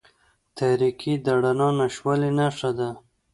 تاریکې 0.57 1.13
د 1.25 1.27
رڼا 1.43 1.51
د 1.73 1.77
نشتوالي 1.79 2.31
نښه 2.37 2.71
ده. 2.77 2.89